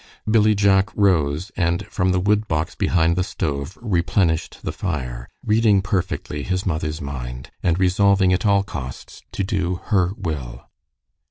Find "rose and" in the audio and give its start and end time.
0.95-1.85